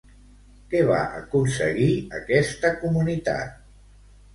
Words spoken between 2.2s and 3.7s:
aquesta comunitat?